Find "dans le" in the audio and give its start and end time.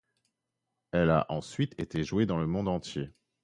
2.25-2.47